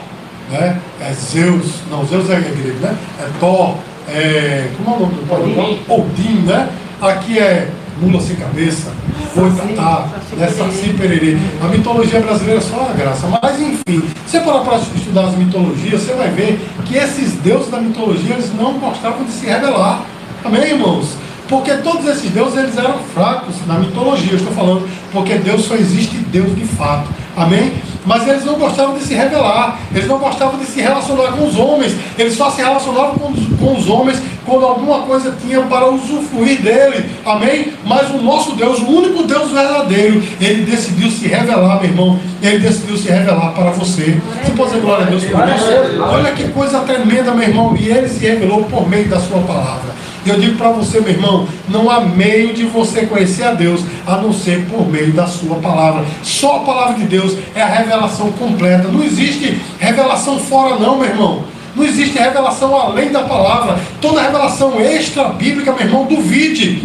[0.52, 0.80] né?
[1.00, 2.96] É Zeus, não, Zeus é grego, né?
[3.20, 3.76] É Thor,
[4.08, 5.80] é, como é o nome do Odin.
[5.88, 6.70] Odin, né?
[7.02, 8.92] Aqui é mula sem cabeça,
[9.34, 10.48] foi tatá, né?
[10.48, 11.38] Saci pererê.
[11.62, 13.28] A mitologia brasileira é só uma graça.
[13.42, 17.80] Mas enfim, você parar para estudar as mitologias, você vai ver que esses deuses da
[17.80, 20.04] mitologia, eles não gostavam de se revelar.
[20.44, 21.16] Amém, irmãos?
[21.48, 26.16] Porque todos esses deuses eles eram fracos na mitologia, estou falando, porque Deus só existe
[26.18, 27.10] Deus de fato.
[27.36, 27.74] Amém?
[28.06, 31.58] Mas eles não gostavam de se revelar, eles não gostavam de se relacionar com os
[31.58, 35.90] homens, eles só se relacionavam com os, com os homens quando alguma coisa tinha para
[35.90, 37.10] usufruir dele.
[37.26, 37.74] Amém?
[37.86, 42.20] Mas o nosso Deus, o único Deus verdadeiro, ele decidiu se revelar, meu irmão.
[42.42, 44.20] Ele decidiu se revelar para você.
[44.44, 46.02] Você pode dizer glória a Deus por isso?
[46.02, 47.76] Olha que coisa tremenda, meu irmão.
[47.78, 49.92] E ele se revelou por meio da sua palavra.
[50.26, 53.82] E eu digo para você, meu irmão, não há meio de você conhecer a Deus
[54.06, 56.06] a não ser por meio da sua palavra.
[56.22, 58.88] Só a palavra de Deus é a revelação completa.
[58.88, 61.44] Não existe revelação fora, não, meu irmão.
[61.76, 63.80] Não existe revelação além da palavra.
[64.00, 66.84] Toda revelação extra bíblica, meu irmão, duvide.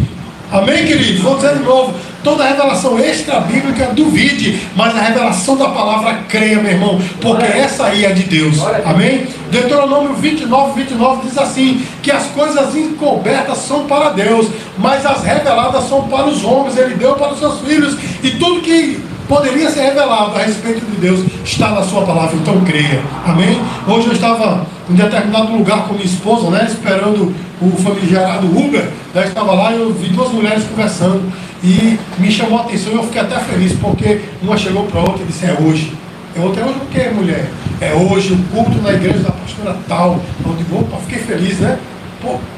[0.51, 1.21] Amém, queridos?
[1.21, 1.93] Vou dizer de novo.
[2.23, 8.05] Toda revelação extra-bíblica duvide, mas a revelação da palavra creia, meu irmão, porque essa aí
[8.05, 8.57] é de Deus.
[8.85, 9.27] Amém?
[9.51, 15.87] Deuteronômio 29, 29 diz assim: que as coisas encobertas são para Deus, mas as reveladas
[15.87, 16.77] são para os homens.
[16.77, 20.97] Ele deu para os seus filhos, e tudo que poderia ser revelado a respeito de
[20.97, 23.01] Deus está na sua palavra, então creia.
[23.25, 23.61] Amém?
[23.87, 26.65] Hoje eu estava em determinado lugar com minha esposa, né?
[26.67, 29.25] Esperando o famigerado Uber, né?
[29.25, 31.31] estava lá e eu vi duas mulheres conversando
[31.63, 35.25] e me chamou a atenção eu fiquei até feliz, porque uma chegou para outra e
[35.25, 35.93] disse, é hoje.
[36.35, 37.49] É outra, é hoje o que, mulher?
[37.81, 40.19] É hoje o culto na igreja da pastora tal.
[40.45, 41.79] Eu digo, opa, fiquei feliz, né?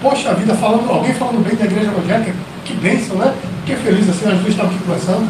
[0.02, 2.34] Poxa vida, falando, alguém falando bem da igreja evangélica,
[2.66, 3.34] que bênção, né?
[3.66, 5.30] Fiquei feliz assim, as duas estavam aqui conversando.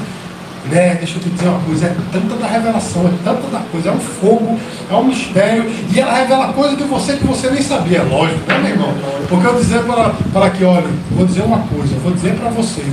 [0.65, 3.89] Né, deixa eu te dizer uma coisa, é tanta da revelação, é tanta da coisa,
[3.89, 4.59] é um fogo,
[4.91, 8.39] é um mistério, e ela revela coisa de você que você nem sabia, é lógico,
[8.45, 8.93] né, meu irmão?
[9.29, 12.83] Porque eu dizer para, para que, olha, vou dizer uma coisa, vou dizer para você,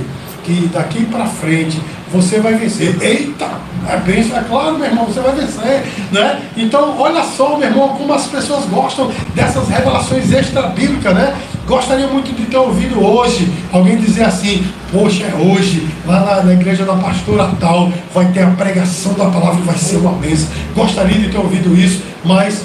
[0.47, 1.77] que daqui para frente
[2.09, 2.95] você vai vencer.
[3.01, 3.49] Eita,
[3.85, 6.41] é bênção, é claro, meu irmão, você vai vencer, né?
[6.55, 11.35] Então, olha só, meu irmão, como as pessoas gostam dessas revelações extra-bíblicas, né?
[11.67, 16.53] Gostaria muito de ter ouvido hoje alguém dizer assim, poxa, é hoje, lá na, na,
[16.53, 20.47] igreja da pastora tal, vai ter a pregação da palavra, vai ser uma bênção.
[20.73, 22.63] Gostaria de ter ouvido isso, mas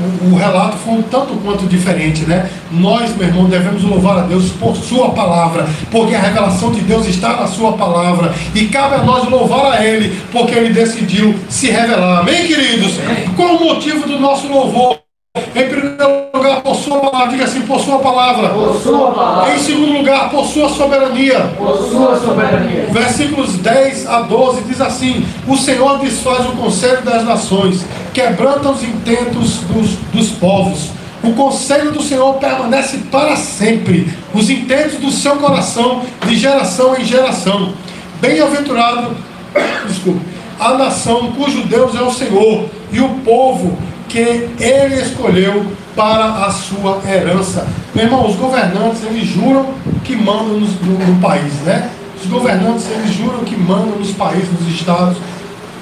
[0.00, 2.48] o, o, relato foi um tanto quanto diferente, né?
[2.70, 7.06] Nós, meu irmão, devemos louvar a Deus por Sua palavra, porque a revelação de Deus
[7.06, 11.70] está na Sua palavra, e cabe a nós louvar a Ele, porque Ele decidiu se
[11.70, 12.20] revelar.
[12.20, 12.94] Amém, queridos?
[13.36, 15.09] Qual o motivo do nosso louvor?
[15.36, 18.48] Em primeiro lugar, por sua palavra, diga assim, por sua palavra.
[18.48, 19.54] Por sua palavra.
[19.54, 21.54] Em segundo lugar, por sua soberania.
[21.56, 22.88] Por sua soberania.
[22.90, 28.82] Versículos 10 a 12 diz assim: O Senhor desfaz o conselho das nações, quebranta os
[28.82, 30.90] intentos dos, dos povos.
[31.22, 37.04] O conselho do Senhor permanece para sempre, os intentos do seu coração, de geração em
[37.04, 37.72] geração.
[38.20, 39.16] Bem-aventurado,
[39.86, 40.22] desculpe,
[40.58, 43.78] a nação cujo Deus é o Senhor, e o povo
[44.10, 44.18] que
[44.58, 47.66] ele escolheu para a sua herança.
[47.94, 49.66] Meu irmão, os governantes, eles juram
[50.04, 51.88] que mandam no, no, no país, né?
[52.20, 55.16] Os governantes, eles juram que mandam nos países, nos estados.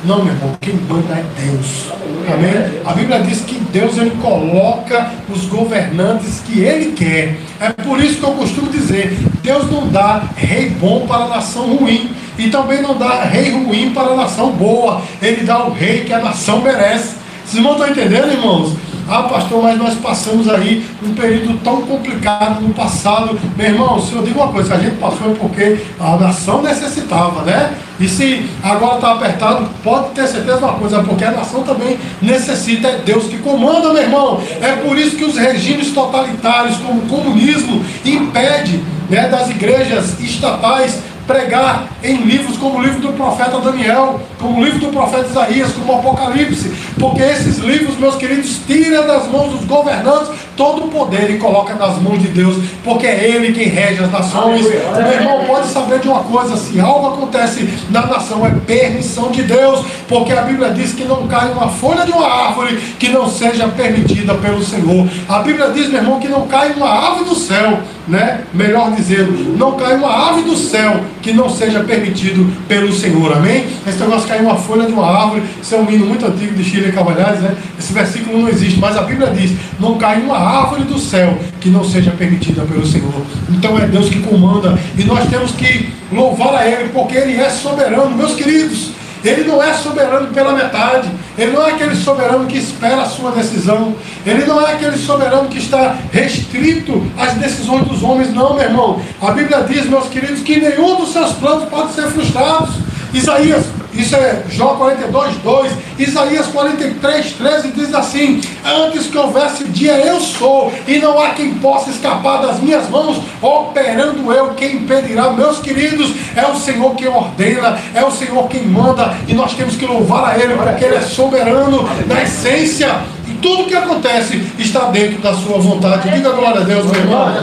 [0.04, 1.88] Não, meu irmão, quem manda é Deus.
[2.32, 2.80] Amém?
[2.84, 7.40] A Bíblia diz que Deus ele coloca os governantes que ele quer.
[7.58, 11.76] É por isso que eu costumo dizer: Deus não dá rei bom para a nação
[11.76, 12.12] ruim.
[12.38, 15.02] E também não dá rei ruim para a nação boa.
[15.20, 17.16] Ele dá o rei que a nação merece.
[17.48, 18.76] Vocês irmãos estão entendendo, irmãos?
[19.08, 23.40] Ah, pastor, mas nós passamos aí um período tão complicado no passado.
[23.56, 27.40] Meu irmão, se eu digo uma coisa, a gente passou é porque a nação necessitava,
[27.44, 27.72] né?
[27.98, 31.98] E se agora está apertado, pode ter certeza de uma coisa, porque a nação também
[32.20, 34.42] necessita, é Deus que comanda, meu irmão.
[34.60, 40.98] É por isso que os regimes totalitários, como o comunismo, impede né, das igrejas estatais
[41.28, 45.70] pregar em livros como o livro do profeta Daniel, como o livro do profeta Isaías,
[45.72, 50.88] como o Apocalipse, porque esses livros, meus queridos, tiram das mãos dos governantes todo o
[50.88, 54.66] poder e coloca nas mãos de Deus, porque é Ele quem rege as nações.
[54.68, 59.42] Meu irmão, pode saber de uma coisa: se algo acontece na nação, é permissão de
[59.42, 63.28] Deus, porque a Bíblia diz que não cai uma folha de uma árvore que não
[63.28, 65.08] seja permitida pelo Senhor.
[65.28, 68.40] A Bíblia diz, meu irmão, que não cai uma ave do céu né?
[68.54, 73.66] Melhor dizendo, não cai uma ave do céu que não seja permitido pelo Senhor, amém?
[73.86, 76.54] Esse negócio de cair uma folha de uma árvore, isso é um hino muito antigo
[76.54, 77.54] de Chile Cavalhares, né?
[77.78, 80.47] Esse versículo não existe, mas a Bíblia diz: não cai uma árvore
[80.88, 83.22] do céu que não seja permitida pelo Senhor.
[83.50, 87.50] Então é Deus que comanda e nós temos que louvar a Ele, porque Ele é
[87.50, 88.92] soberano, meus queridos.
[89.24, 91.08] Ele não é soberano pela metade.
[91.36, 93.96] Ele não é aquele soberano que espera a sua decisão.
[94.24, 98.32] Ele não é aquele soberano que está restrito às decisões dos homens.
[98.32, 99.02] Não, meu irmão.
[99.20, 102.68] A Bíblia diz, meus queridos, que nenhum dos seus planos pode ser frustrado.
[103.12, 103.64] Isaías
[103.98, 105.72] isso é Jó 42, 2.
[105.98, 111.54] Isaías 43, 13 diz assim: Antes que houvesse dia, eu sou, e não há quem
[111.54, 115.30] possa escapar das minhas mãos, operando eu, quem impedirá?
[115.30, 119.74] Meus queridos, é o Senhor quem ordena, é o Senhor quem manda, e nós temos
[119.74, 123.00] que louvar a Ele, porque Ele é soberano na essência.
[123.26, 126.08] E tudo que acontece está dentro da sua vontade.
[126.08, 127.34] Diga glória a Deus, meu irmão.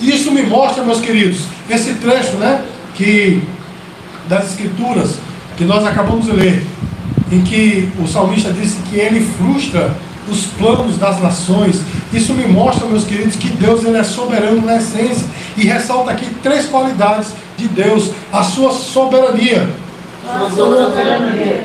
[0.00, 2.62] Isso me mostra, meus queridos, esse trecho, né?
[2.94, 3.42] Que
[4.28, 5.25] das Escrituras
[5.56, 6.66] que nós acabamos de ler,
[7.30, 9.94] em que o salmista disse que ele frustra
[10.28, 11.80] os planos das nações.
[12.12, 16.26] Isso me mostra, meus queridos, que Deus ele é soberano na essência e ressalta aqui
[16.42, 19.68] três qualidades de Deus: a sua soberania,
[20.28, 20.92] a sua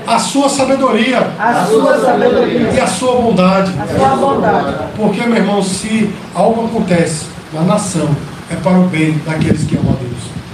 [0.08, 3.72] a sua sabedoria, a sua sabedoria e a sua bondade.
[3.80, 4.76] a sua bondade.
[4.96, 8.10] Porque, meu irmão, se algo acontece na nação,
[8.50, 10.01] é para o bem daqueles que amam.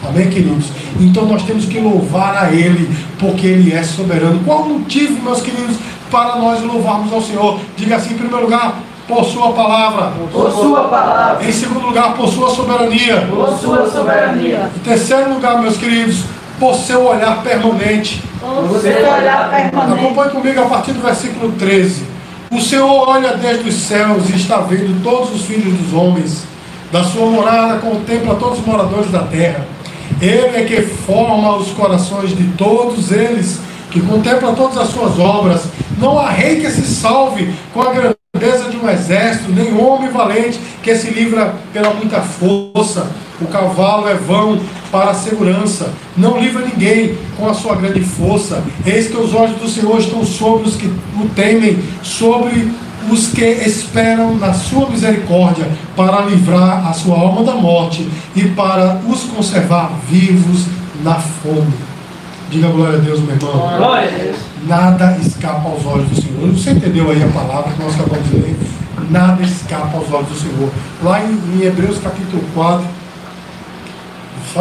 [0.06, 0.68] Amém, queridos?
[1.00, 4.42] Então nós temos que louvar a Ele, porque Ele é soberano.
[4.46, 5.78] Qual o motivo, meus queridos,
[6.12, 7.60] para nós louvarmos ao Senhor?
[7.76, 10.12] Diga assim, em primeiro lugar, por Sua palavra.
[10.32, 11.46] Por sua palavra.
[11.46, 13.28] Em segundo lugar, por Sua soberania.
[13.30, 14.70] Por sua soberania.
[14.76, 16.24] Em terceiro lugar, meus queridos,
[16.60, 18.24] por seu olhar permanente.
[18.42, 20.04] O seu olhar permanente.
[20.04, 22.04] Acompanhe comigo a partir do versículo 13.
[22.52, 26.44] O Senhor olha desde os céus e está vendo todos os filhos dos homens.
[26.92, 29.68] Da sua morada contempla todos os moradores da terra.
[30.22, 33.60] Ele é que forma os corações de todos eles,
[33.91, 35.63] que contempla todas as suas obras.
[35.98, 40.60] Não há rei que se salve com a grandeza de um exército, nem homem valente
[40.82, 43.10] que se livra pela muita força.
[43.39, 44.60] O cavalo é vão
[44.91, 48.63] para a segurança, não livra ninguém com a sua grande força.
[48.86, 52.72] Eis que os olhos do Senhor estão sobre os que o temem, sobre
[53.10, 59.02] os que esperam na sua misericórdia, para livrar a sua alma da morte e para
[59.08, 60.65] os conservar vivos
[61.04, 61.74] na fome.
[62.50, 63.78] Diga glória a Deus, meu irmão.
[63.78, 64.38] Glória a Deus.
[64.65, 66.50] Nada escapa aos olhos do Senhor.
[66.50, 68.56] Você entendeu aí a palavra que nós acabamos de ler?
[69.10, 70.70] Nada escapa aos olhos do Senhor.
[71.04, 72.86] Lá em, Hebreus capítulo 4,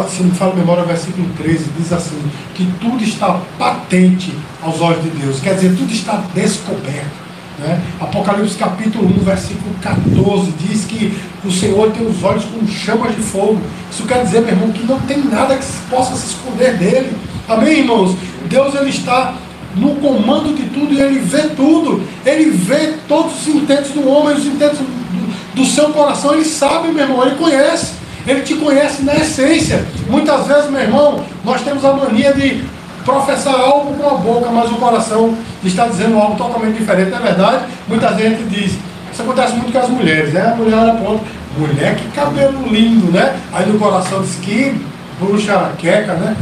[0.09, 2.21] se não me fala a memória, versículo 13, diz assim:
[2.53, 5.39] que tudo está patente aos olhos de Deus.
[5.39, 7.26] Quer dizer, tudo está descoberto.
[7.57, 7.81] Né?
[7.99, 13.21] Apocalipse capítulo 1, versículo 14, diz que o Senhor tem os olhos como chamas de
[13.21, 13.59] fogo.
[13.91, 17.17] Isso quer dizer, meu irmão, que não tem nada que possa se esconder dele.
[17.47, 18.15] Amém, irmãos?
[18.47, 19.35] Deus ele está
[19.75, 22.03] no comando de tudo e ele vê tudo.
[22.23, 26.33] Ele vê todos os intentos do homem, os intentos do, do seu coração.
[26.33, 27.93] Ele sabe, meu irmão, ele conhece.
[28.27, 29.83] Ele te conhece na essência.
[30.07, 32.63] Muitas vezes, meu irmão, nós temos a mania de
[33.07, 37.09] professar algo com a boca, mas o coração está dizendo algo totalmente diferente.
[37.09, 37.63] Não é verdade?
[37.87, 38.77] Muita gente diz.
[39.11, 40.51] Isso acontece muito com as mulheres, né?
[40.51, 41.23] A mulher aponta,
[41.57, 43.39] mulher que cabelo lindo, né?
[43.53, 44.85] Aí no coração diz que
[45.21, 46.35] bruxa queca, né?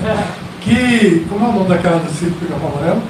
[0.61, 1.25] Que.
[1.29, 3.01] Como é o nome daquela do circo pica amarelo?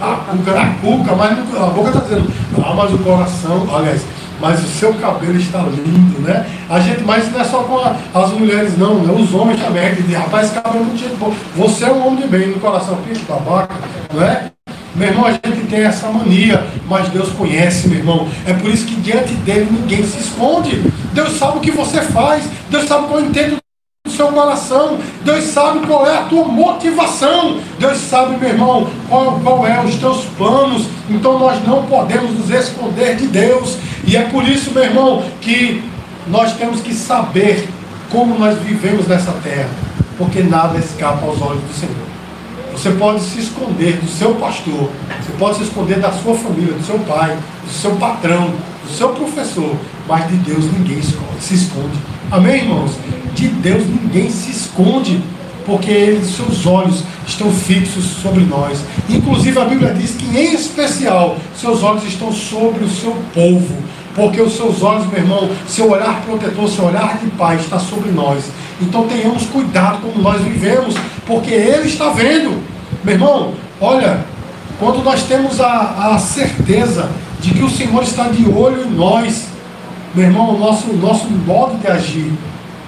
[0.00, 4.02] A cuca, a cuca, mas a boca está dizendo, ah, mas o coração, aliás,
[4.40, 6.46] mas o seu cabelo está lindo, né?
[6.68, 9.12] A gente, mas isso não é só com a- as mulheres, não, né?
[9.12, 11.32] Os homens também, que dizem, rapaz, esse cabelo é muito boa.
[11.56, 13.74] Você é um homem de bem, no coração, picho, babaca,
[14.12, 14.50] não é?
[14.94, 18.28] Meu irmão, a gente tem essa mania, mas Deus conhece, meu irmão.
[18.44, 20.82] É por isso que diante dele ninguém se esconde.
[21.12, 23.56] Deus sabe o que você faz, Deus sabe qual entende
[24.04, 24.98] do seu coração.
[25.24, 27.60] Deus sabe qual é a tua motivação.
[27.78, 30.86] Deus sabe, meu irmão, qual, qual é os teus planos.
[31.08, 33.76] Então nós não podemos nos esconder de Deus.
[34.10, 35.84] E é por isso, meu irmão, que
[36.26, 37.68] nós temos que saber
[38.10, 39.70] como nós vivemos nessa terra.
[40.18, 41.94] Porque nada escapa aos olhos do Senhor.
[42.72, 44.90] Você pode se esconder do seu pastor,
[45.22, 48.52] você pode se esconder da sua família, do seu pai, do seu patrão,
[48.84, 49.76] do seu professor,
[50.08, 51.96] mas de Deus ninguém se esconde.
[52.32, 52.90] Amém, irmãos?
[53.34, 55.22] De Deus ninguém se esconde,
[55.64, 58.80] porque ele, seus olhos estão fixos sobre nós.
[59.08, 63.99] Inclusive a Bíblia diz que em especial seus olhos estão sobre o seu povo.
[64.20, 68.10] Porque os seus olhos, meu irmão, seu olhar protetor, seu olhar de paz está sobre
[68.10, 68.44] nós.
[68.78, 70.94] Então tenhamos cuidado como nós vivemos,
[71.26, 72.62] porque Ele está vendo.
[73.02, 74.22] Meu irmão, olha,
[74.78, 77.08] quando nós temos a, a certeza
[77.40, 79.46] de que o Senhor está de olho em nós,
[80.14, 82.30] meu irmão, o nosso, nosso modo de agir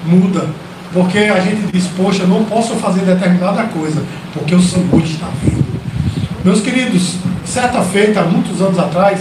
[0.05, 0.47] muda.
[0.93, 4.03] Porque a gente diz, poxa, não posso fazer determinada coisa,
[4.35, 5.65] porque o Senhor está vendo.
[6.45, 7.15] Meus queridos,
[7.47, 9.21] certa feita, muitos anos atrás,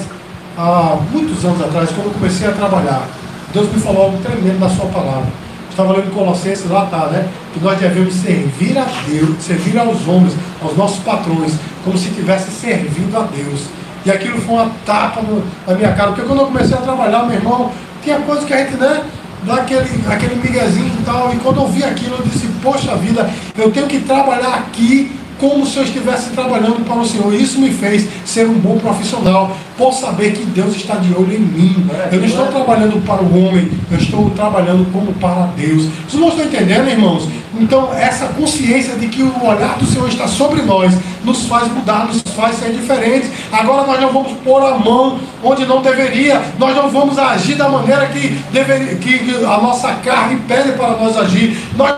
[0.58, 3.08] há muitos anos atrás, quando comecei a trabalhar,
[3.54, 5.28] Deus me falou algo tremendo na sua palavra.
[5.70, 7.28] Estava lendo Colossenses, lá está, né?
[7.54, 12.52] Que nós devemos servir a Deus, servir aos homens, aos nossos patrões, como se estivesse
[12.52, 13.62] servindo a Deus.
[14.06, 17.24] E aquilo foi uma tapa no- na minha cara, porque quando eu comecei a trabalhar,
[17.24, 17.72] meu irmão,
[18.04, 19.02] tinha coisa que a gente, né?
[19.44, 21.34] Dá aquele, aquele miguezinho e tal.
[21.34, 25.66] E quando eu vi aquilo, eu disse, poxa vida, eu tenho que trabalhar aqui como
[25.66, 27.34] se eu estivesse trabalhando para o Senhor.
[27.34, 31.40] Isso me fez ser um bom profissional, por saber que Deus está de olho em
[31.40, 31.88] mim.
[32.12, 35.88] Eu não estou trabalhando para o homem, eu estou trabalhando como para Deus.
[36.08, 37.28] Vocês não estão entendendo, irmãos?
[37.60, 42.06] Então, essa consciência de que o olhar do Senhor está sobre nós nos faz mudar,
[42.06, 43.32] nos faz ser diferentes.
[43.52, 47.68] Agora nós não vamos pôr a mão onde não deveria, nós não vamos agir da
[47.68, 51.58] maneira que, deveria, que a nossa carne pede para nós agir.
[51.76, 51.96] Nós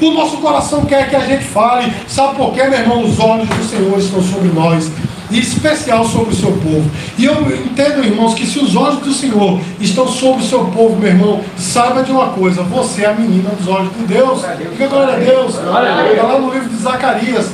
[0.00, 1.92] o nosso coração quer que a gente fale.
[2.08, 3.04] Sabe por quê, meu irmão?
[3.04, 4.90] Os olhos do Senhor estão sobre nós.
[5.30, 6.90] E especial sobre o seu povo.
[7.16, 10.96] E eu entendo, irmãos, que se os olhos do Senhor estão sobre o seu povo,
[10.96, 14.42] meu irmão, saiba de uma coisa: você é a menina dos olhos de Deus.
[14.72, 15.54] Diga glória a Deus.
[15.54, 17.50] Está lá no livro de Zacarias: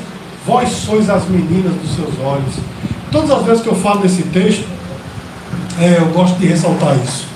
[0.46, 2.54] Vós sois as meninas dos seus olhos.
[3.12, 4.66] Todas as vezes que eu falo nesse texto,
[5.78, 7.26] é, eu gosto de ressaltar isso.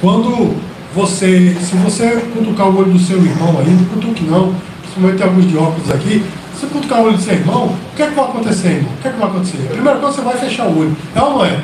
[0.00, 0.54] Quando
[0.98, 5.48] você, se você cutucar o olho do seu irmão aí, não cutuque não, principalmente alguns
[5.48, 6.24] de óculos aqui,
[6.58, 8.92] se cutucar o olho do seu irmão, o que é que vai acontecer, irmão?
[8.92, 9.58] O que é que vai acontecer?
[9.62, 10.96] A primeira coisa, você vai fechar o olho.
[11.14, 11.60] É ou não é?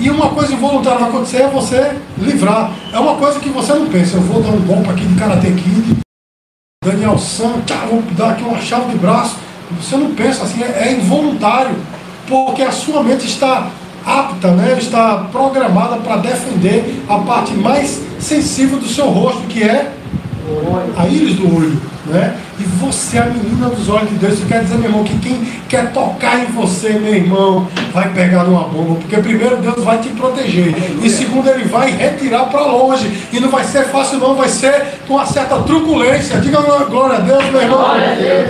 [0.00, 2.72] E uma coisa involuntária vai acontecer é você livrar.
[2.92, 5.48] É uma coisa que você não pensa, eu vou dar um golpe aqui de Karate
[5.48, 5.98] Kid,
[6.82, 9.36] Daniel San, tá, vou dar aqui uma chave de braço,
[9.80, 11.76] Você não pensa assim, é, é involuntário,
[12.26, 13.70] porque a sua mente está
[14.04, 19.92] apta, né, está programada para defender a parte mais sensível do seu rosto, que é
[20.96, 21.92] a íris do olho.
[22.04, 22.36] Né?
[22.58, 24.34] E você é a menina dos olhos de Deus.
[24.34, 28.42] Isso quer dizer, meu irmão, que quem quer tocar em você, meu irmão, vai pegar
[28.44, 28.96] numa bomba.
[28.96, 30.74] Porque primeiro Deus vai te proteger.
[31.00, 33.08] E segundo, Ele vai retirar para longe.
[33.32, 36.40] E não vai ser fácil, não, vai ser com uma certa truculência.
[36.40, 37.86] Diga glória a Deus, meu irmão.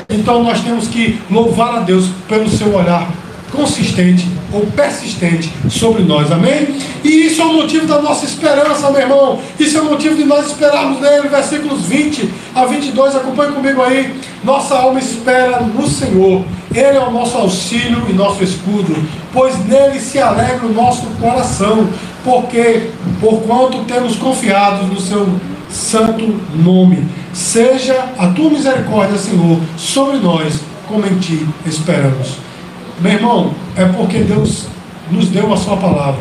[0.09, 3.07] Então nós temos que louvar a Deus pelo seu olhar
[3.53, 6.77] consistente ou persistente sobre nós, amém?
[7.03, 9.39] E isso é o motivo da nossa esperança, meu irmão.
[9.59, 13.17] Isso é o motivo de nós esperarmos nele, versículos 20 a 22.
[13.17, 14.15] Acompanhe comigo aí.
[14.45, 16.45] Nossa alma espera no Senhor.
[16.75, 18.97] Ele é o nosso auxílio e nosso escudo,
[19.33, 21.89] pois nele se alegra o nosso coração,
[22.25, 22.91] porque
[23.21, 25.29] por quanto temos confiado no seu
[25.69, 27.09] santo nome.
[27.33, 32.37] Seja a tua misericórdia, Senhor, sobre nós, como em ti esperamos.
[33.03, 34.67] Meu irmão, é porque Deus
[35.11, 36.21] nos deu a sua palavra.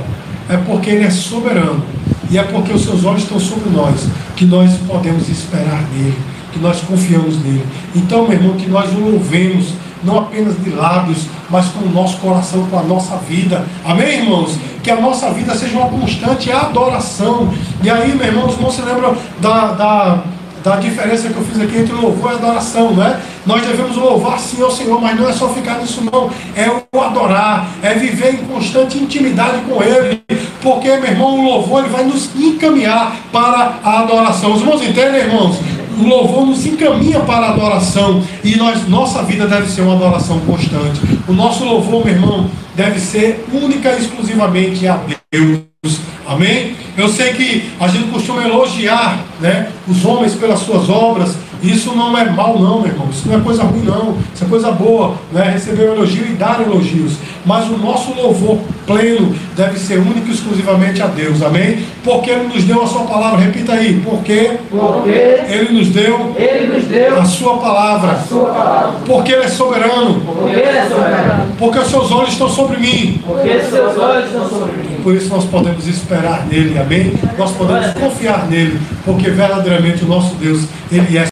[0.49, 1.84] É porque Ele é soberano.
[2.32, 6.17] E é porque os seus olhos estão sobre nós que nós podemos esperar nele,
[6.51, 7.63] que nós confiamos nele.
[7.95, 9.73] Então, meu irmão, que nós o louvemos,
[10.03, 13.63] não apenas de lábios, mas com o nosso coração, com a nossa vida.
[13.86, 14.57] Amém, irmãos?
[14.82, 17.53] Que a nossa vida seja uma constante adoração.
[17.84, 20.23] E aí, meu irmão, os irmãos se lembram da, da
[20.64, 23.20] da diferença que eu fiz aqui entre louvor e adoração, né?
[23.45, 27.01] Nós devemos louvar sim ao Senhor, mas não é só ficar nisso não, é o
[27.01, 30.24] adorar, é viver em constante intimidade com Ele,
[30.62, 34.53] porque, meu irmão, o louvor ele vai nos encaminhar para a adoração.
[34.53, 35.57] Os irmãos entendem, irmãos?
[35.99, 40.39] O louvor nos encaminha para a adoração e nós, nossa vida deve ser uma adoração
[40.41, 41.01] constante.
[41.28, 44.99] O nosso louvor, meu irmão, deve ser única e exclusivamente a
[45.32, 45.99] Deus.
[46.28, 46.76] Amém?
[46.97, 51.35] Eu sei que a gente costuma elogiar né, os homens pelas suas obras.
[51.62, 53.07] Isso não é mal, não, meu irmão.
[53.12, 54.18] Isso não é coisa ruim, não.
[54.34, 55.51] Isso é coisa boa, né?
[55.51, 57.14] Receber um elogio e dar elogios.
[57.45, 61.41] Mas o nosso louvor pleno deve ser único e exclusivamente a Deus.
[61.41, 61.86] Amém?
[62.03, 63.39] Porque Ele nos deu a sua palavra.
[63.39, 64.01] Repita aí.
[64.03, 68.12] Porque, Porque Ele nos deu Ele nos deu a sua palavra.
[68.12, 68.99] a sua palavra.
[69.05, 70.22] Porque Ele é soberano.
[70.22, 71.45] Porque Ele é soberano.
[71.57, 73.22] Porque os seus olhos estão sobre mim.
[73.26, 74.91] Porque seus olhos estão sobre mim.
[75.03, 77.14] Por isso nós podemos esperar nele, amém?
[77.38, 81.30] Nós podemos confiar nele, porque verdadeiramente o nosso Deus, ele é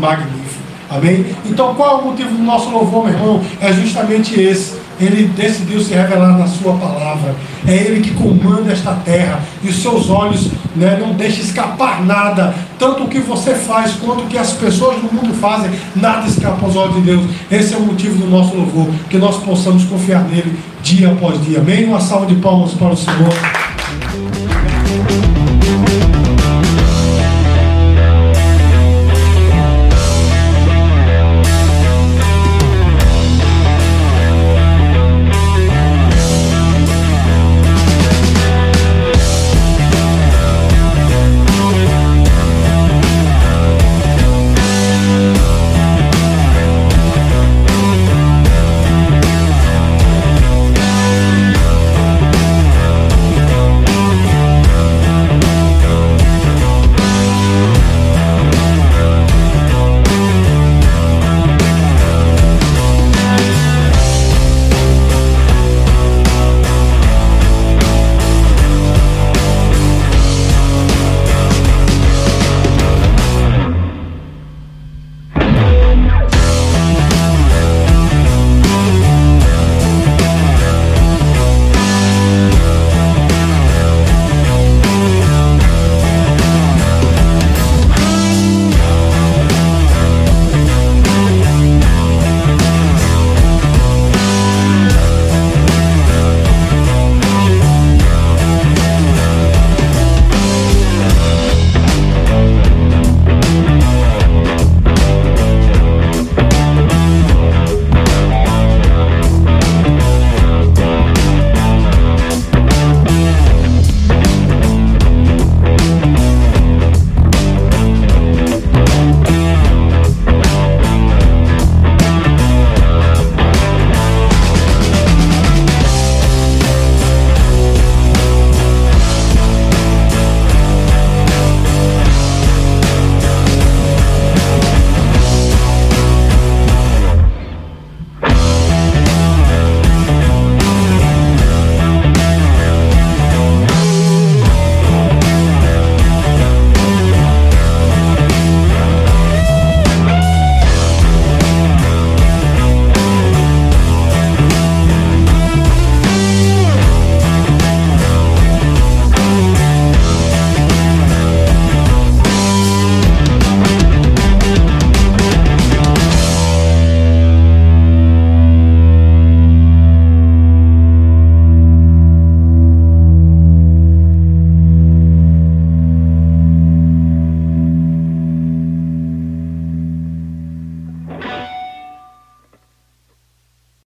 [0.00, 1.26] magnífico, amém?
[1.44, 3.42] Então qual é o motivo do nosso louvor, meu irmão?
[3.60, 4.80] É justamente esse.
[5.00, 7.34] Ele decidiu se revelar na sua palavra.
[7.66, 9.40] É Ele que comanda esta terra.
[9.62, 12.54] E os seus olhos né, não deixam escapar nada.
[12.78, 16.66] Tanto o que você faz quanto o que as pessoas do mundo fazem, nada escapa
[16.66, 17.24] aos olhos de Deus.
[17.50, 18.88] Esse é o motivo do nosso louvor.
[19.08, 21.60] Que nós possamos confiar nele dia após dia.
[21.60, 21.86] Amém?
[21.86, 24.39] Uma salva de palmas para o Senhor.